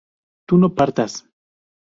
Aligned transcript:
¿tú 0.47 0.57
no 0.57 0.73
partas? 0.73 1.29